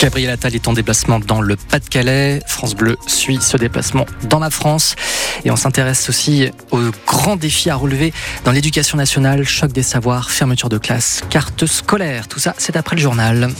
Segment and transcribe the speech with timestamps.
[0.00, 2.40] Gabriel Attal est en déplacement dans le Pas-de-Calais.
[2.46, 4.94] France Bleu suit ce déplacement dans la France.
[5.44, 8.12] Et on s'intéresse aussi aux grands défis à relever
[8.44, 12.28] dans l'éducation nationale, choc des savoirs, fermeture de classe, carte scolaire.
[12.28, 13.50] Tout ça, c'est après le journal.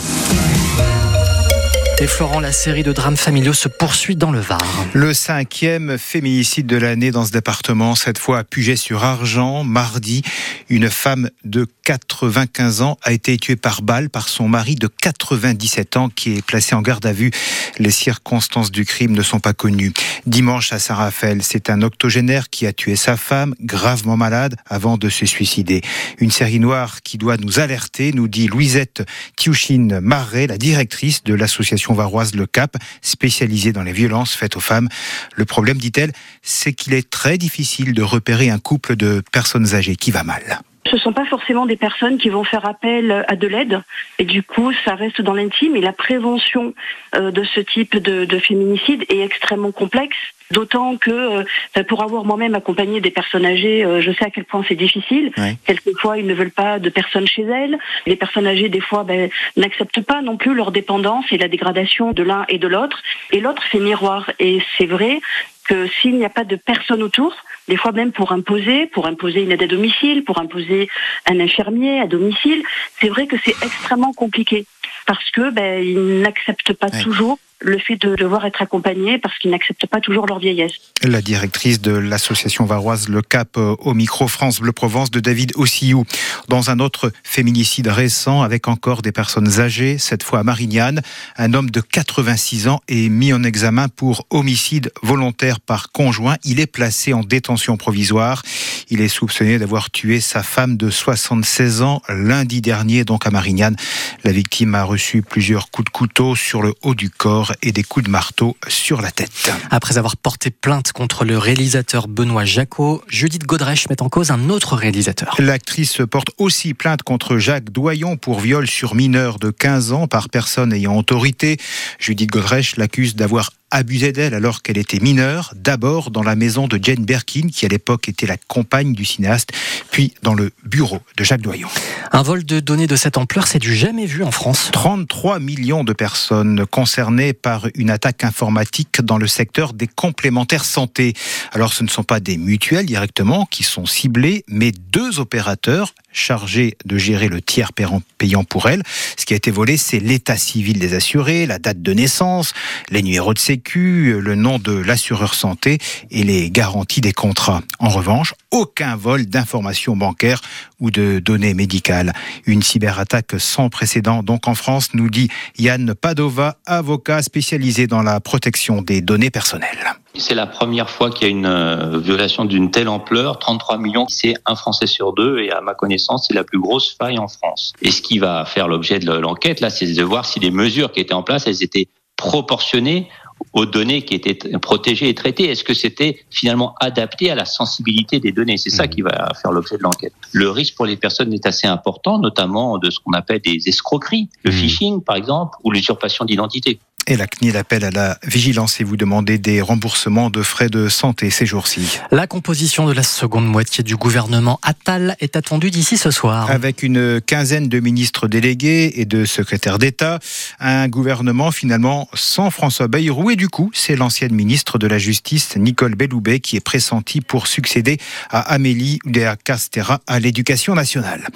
[2.01, 2.07] Et
[2.41, 4.61] la série de drames familiaux se poursuit dans le Var.
[4.93, 9.65] Le cinquième féminicide de l'année dans ce département, cette fois à Puget-sur-Argent.
[9.65, 10.23] Mardi,
[10.69, 15.97] une femme de 95 ans a été tuée par balle par son mari de 97
[15.97, 17.33] ans qui est placé en garde à vue.
[17.81, 19.93] Les circonstances du crime ne sont pas connues.
[20.27, 25.09] Dimanche à Saint-Raphaël, c'est un octogénaire qui a tué sa femme, gravement malade, avant de
[25.09, 25.81] se suicider.
[26.19, 29.03] Une série noire qui doit nous alerter, nous dit Louisette
[29.37, 34.61] Tiouchine Marais, la directrice de l'association varoise Le Cap, spécialisée dans les violences faites aux
[34.61, 34.89] femmes.
[35.35, 39.97] Le problème, dit-elle, c'est qu'il est très difficile de repérer un couple de personnes âgées
[39.97, 40.61] qui va mal.
[40.91, 43.83] Ce ne sont pas forcément des personnes qui vont faire appel à de l'aide
[44.19, 46.73] et du coup ça reste dans l'intime et la prévention
[47.15, 50.17] euh, de ce type de, féminicide est extrêmement complexe.
[50.51, 54.45] D'autant que euh, pour avoir moi-même accompagné des personnes âgées, euh, je sais à quel
[54.45, 55.31] point c'est difficile.
[55.65, 57.79] Quelquefois, ils ne veulent pas de personnes chez elles.
[58.07, 62.13] Les personnes âgées, des fois, ben, n'acceptent pas non plus leur dépendance et la dégradation
[62.13, 63.03] de l'un et de l'autre.
[63.31, 64.31] Et l'autre fait miroir.
[64.39, 65.21] Et c'est vrai
[65.69, 67.37] que s'il n'y a pas de personne autour,
[67.69, 70.89] des fois même pour imposer, pour imposer une aide à domicile, pour imposer
[71.27, 72.63] un infirmier à domicile,
[73.01, 74.65] c'est vrai que c'est extrêmement compliqué
[75.07, 79.51] parce que ben, ils n'acceptent pas toujours le fait de devoir être accompagné parce qu'ils
[79.51, 80.73] n'acceptent pas toujours leur vieillesse.
[81.03, 85.53] La directrice de l'association varoise Le Cap euh, au micro France Bleu Provence de David
[85.57, 86.05] Ossiou.
[86.49, 91.03] Dans un autre féminicide récent avec encore des personnes âgées, cette fois à Marignane,
[91.37, 96.37] un homme de 86 ans est mis en examen pour homicide volontaire par conjoint.
[96.45, 98.43] Il est placé en détention provisoire.
[98.89, 103.77] Il est soupçonné d'avoir tué sa femme de 76 ans lundi dernier, donc à Marignane.
[104.25, 107.83] La victime a reçu plusieurs coups de couteau sur le haut du corps et des
[107.83, 109.53] coups de marteau sur la tête.
[109.71, 114.51] Après avoir porté plainte contre le réalisateur Benoît Jacot, Judith Godrèche met en cause un
[114.51, 115.37] autre réalisateur.
[115.39, 120.29] L'actrice porte aussi plainte contre Jacques Doyon pour viol sur mineur de 15 ans par
[120.29, 121.57] personne ayant autorité.
[121.99, 126.79] Judith Godrèche l'accuse d'avoir abusé d'elle alors qu'elle était mineure, d'abord dans la maison de
[126.83, 129.51] Jane Birkin, qui à l'époque était la compagne du cinéaste,
[129.91, 131.69] puis dans le bureau de Jacques Doyon.
[132.13, 134.71] Un vol de données de cette ampleur, c'est du jamais vu en France.
[134.73, 141.15] 33 millions de personnes concernées par une attaque informatique dans le secteur des complémentaires santé.
[141.53, 146.77] Alors ce ne sont pas des mutuelles directement qui sont ciblées, mais deux opérateurs chargés
[146.85, 148.83] de gérer le tiers payant pour elles.
[149.17, 152.53] Ce qui a été volé, c'est l'état civil des assurés, la date de naissance,
[152.91, 155.79] les numéros de sécurité le nom de l'assureur santé
[156.11, 157.63] et les garanties des contrats.
[157.79, 160.41] En revanche, aucun vol d'informations bancaires
[160.81, 162.13] ou de données médicales.
[162.47, 165.29] Une cyberattaque sans précédent donc en France, nous dit
[165.59, 169.95] Yann Padova, avocat spécialisé dans la protection des données personnelles.
[170.17, 173.39] C'est la première fois qu'il y a une euh, violation d'une telle ampleur.
[173.39, 176.97] 33 millions, c'est un Français sur deux et à ma connaissance, c'est la plus grosse
[176.97, 177.73] faille en France.
[177.83, 180.91] Et ce qui va faire l'objet de l'enquête, là, c'est de voir si les mesures
[180.91, 183.09] qui étaient en place, elles étaient proportionnées
[183.53, 188.21] aux données qui étaient protégées et traitées Est-ce que c'était finalement adapté à la sensibilité
[188.21, 188.57] des données?
[188.57, 188.89] C'est ça mmh.
[188.89, 190.13] qui va faire l'objet de l'enquête.
[190.33, 194.29] Le risque pour les personnes est assez important, notamment de ce qu'on appelle des escroqueries,
[194.43, 194.55] le mmh.
[194.55, 196.79] phishing par exemple, ou l'usurpation d'identité.
[197.11, 200.91] Et la CNIL appelle à la vigilance et vous demandez des remboursements de frais de
[200.91, 202.01] santé ces jours-ci.
[202.11, 206.51] La composition de la seconde moitié du gouvernement Attal est attendue d'ici ce soir.
[206.51, 210.19] Avec une quinzaine de ministres délégués et de secrétaires d'État,
[210.61, 215.57] un gouvernement finalement sans François Bayrou et du coup c'est l'ancienne ministre de la Justice
[215.57, 217.97] Nicole Belloubet qui est pressentie pour succéder
[218.29, 221.27] à Amélie Oudéa Castera à l'éducation nationale.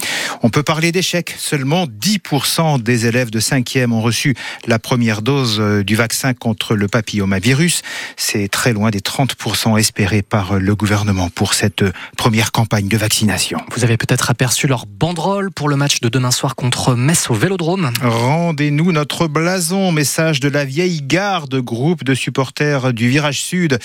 [0.42, 1.34] On peut parler d'échec.
[1.38, 4.34] Seulement 10% des élèves de 5e ont reçu
[4.66, 7.82] la première dose du vaccin contre le papillomavirus.
[8.16, 11.84] C'est très loin des 30% espérés par le gouvernement pour cette
[12.16, 13.58] première campagne de vaccination.
[13.74, 17.34] Vous avez peut-être aperçu leur banderole pour le match de demain soir contre Metz au
[17.34, 17.90] Vélodrome.
[18.02, 23.78] Rendez-nous notre blason, message de la vieille garde, groupe de supporters du Virage Sud.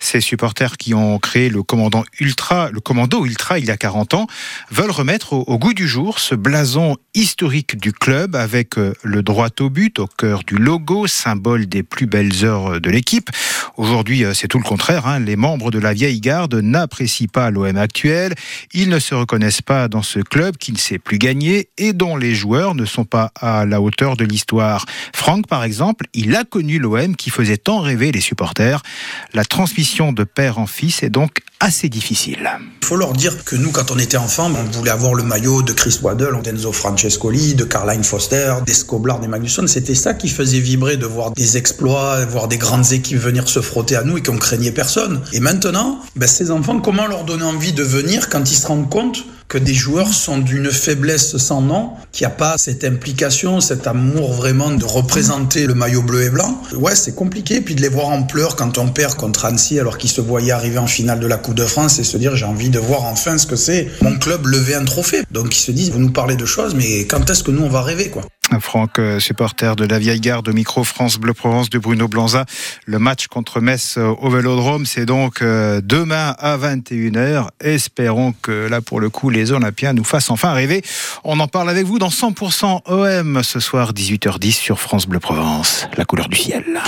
[0.00, 4.14] Ces supporters qui ont créé le commandant ultra, le commando ultra il y a 40
[4.14, 4.26] ans,
[4.70, 9.22] veulent remettre au, au goût du jour ce blason historique du club avec euh, le
[9.22, 13.30] droit au but au cœur du logo, symbole des plus belles heures de l'équipe.
[13.76, 15.06] Aujourd'hui, euh, c'est tout le contraire.
[15.06, 15.20] Hein.
[15.20, 18.34] Les membres de la vieille garde n'apprécient pas l'OM actuel.
[18.72, 22.16] Ils ne se reconnaissent pas dans ce club qui ne sait plus gagner et dont
[22.16, 24.86] les joueurs ne sont pas à la hauteur de l'histoire.
[25.14, 28.82] Franck, par exemple, il a connu l'OM qui faisait tant rêver les supporters.
[29.34, 32.50] La transmission de père en fils est donc assez difficile.
[32.82, 35.62] Il faut leur dire que nous, quand on était enfants, on voulait avoir le maillot
[35.62, 39.66] de Chris Waddle, d'Enzo Francescoli, de Caroline Foster, des Scoblar, des Magnusson.
[39.68, 43.60] C'était ça qui faisait vibrer de voir des exploits, voir des grandes équipes venir se
[43.60, 45.20] frotter à nous et qu'on craignait personne.
[45.32, 48.90] Et maintenant, ben, ces enfants, comment leur donner envie de venir quand ils se rendent
[48.90, 53.60] compte que des joueurs sont d'une faiblesse sans nom, qu'il n'y a pas cette implication,
[53.60, 56.58] cet amour vraiment de représenter le maillot bleu et blanc.
[56.74, 57.60] Ouais, c'est compliqué.
[57.60, 60.52] Puis de les voir en pleurs quand on perd contre Annecy alors qu'ils se voyaient
[60.52, 63.04] arriver en finale de la Coupe de France et se dire j'ai envie de voir
[63.04, 65.20] enfin ce que c'est mon club lever un trophée.
[65.30, 67.68] Donc ils se disent vous nous parlez de choses, mais quand est-ce que nous on
[67.68, 68.22] va rêver quoi?
[68.60, 72.44] Franck, euh, supporter de la vieille garde au micro France Bleu Provence de Bruno Blanza.
[72.86, 77.48] Le match contre Metz euh, au Vélodrome, c'est donc euh, demain à 21h.
[77.60, 80.82] Espérons que là, pour le coup, les Olympiens nous fassent enfin rêver.
[81.24, 85.88] On en parle avec vous dans 100% OM ce soir, 18h10 sur France Bleu Provence,
[85.96, 86.82] la couleur du ciel.